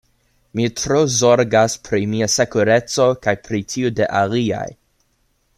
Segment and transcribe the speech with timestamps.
[0.59, 4.67] Mi tro zorgas pri mia sekureco kaj pri tiu de aliaj.